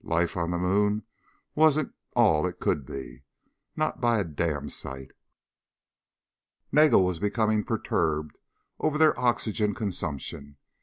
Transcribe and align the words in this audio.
Life 0.03 0.35
on 0.35 0.49
the 0.49 0.57
moon 0.57 1.03
wasn't 1.53 1.93
all 2.15 2.47
it 2.47 2.59
could 2.59 2.87
be. 2.87 3.21
Not 3.75 4.01
by 4.01 4.17
a 4.17 4.23
damn 4.23 4.67
sight. 4.67 5.11
Nagel 6.71 7.05
was 7.05 7.19
becoming 7.19 7.63
perturbed 7.63 8.39
over 8.79 8.97
their 8.97 9.19
oxygen 9.19 9.75
consumption. 9.75 10.57